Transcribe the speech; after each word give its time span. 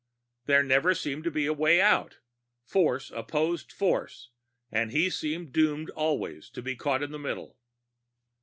There 0.47 0.63
never 0.63 0.95
seemed 0.95 1.23
to 1.25 1.29
be 1.29 1.43
any 1.45 1.51
way 1.53 1.79
out. 1.79 2.17
Force 2.65 3.11
opposed 3.11 3.71
force 3.71 4.31
and 4.71 4.91
he 4.91 5.11
seemed 5.11 5.53
doomed 5.53 5.91
always 5.91 6.49
to 6.55 6.63
be 6.63 6.75
caught 6.75 7.03
in 7.03 7.11
the 7.11 7.19
middle. 7.19 7.55